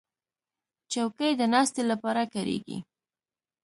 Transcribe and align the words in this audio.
چوکۍ 0.91 1.31
د 1.35 1.41
ناستې 1.53 1.81
لپاره 1.91 2.21
کارېږي. 2.33 2.77